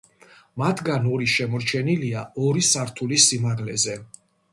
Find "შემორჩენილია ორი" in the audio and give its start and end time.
1.33-2.65